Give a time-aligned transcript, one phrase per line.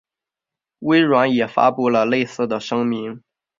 [0.79, 3.21] 微软也发布了类似的声明。